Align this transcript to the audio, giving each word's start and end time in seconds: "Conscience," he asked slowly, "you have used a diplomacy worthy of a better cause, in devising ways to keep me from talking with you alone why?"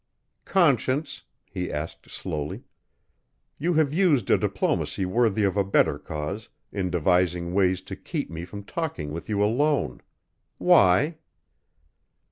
"Conscience," 0.45 1.21
he 1.45 1.71
asked 1.71 2.09
slowly, 2.09 2.63
"you 3.59 3.75
have 3.75 3.93
used 3.93 4.31
a 4.31 4.37
diplomacy 4.39 5.05
worthy 5.05 5.43
of 5.43 5.55
a 5.55 5.63
better 5.63 5.99
cause, 5.99 6.49
in 6.71 6.89
devising 6.89 7.53
ways 7.53 7.83
to 7.83 7.95
keep 7.95 8.27
me 8.31 8.43
from 8.43 8.63
talking 8.63 9.11
with 9.13 9.29
you 9.29 9.43
alone 9.43 10.01
why?" 10.57 11.19